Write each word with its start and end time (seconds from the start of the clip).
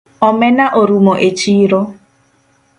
Omena 0.27 0.65
orumo 0.79 1.13
echiro 1.29 1.79